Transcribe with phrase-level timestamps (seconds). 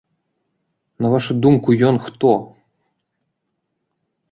[1.05, 2.31] На вашу думку, ён хто?